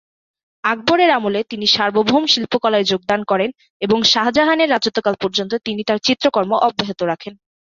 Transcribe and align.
আকবরের 0.63 1.09
আমলে 1.09 1.39
তিনি 1.43 1.65
সার্বভৌম 1.67 2.23
শিল্পকলায় 2.27 2.89
যোগদান 2.91 3.21
করেন 3.23 3.49
ও 3.81 4.05
শাহজাহানের 4.05 4.71
রাজত্বকাল 4.71 5.15
পর্যন্ত 5.23 5.53
তিনি 5.65 5.81
তাঁর 5.83 5.99
চিত্রকর্ম 6.07 6.51
অব্যাহত 6.67 6.99
রাখেন। 7.03 7.33